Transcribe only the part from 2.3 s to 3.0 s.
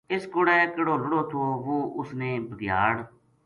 بھگیاڑ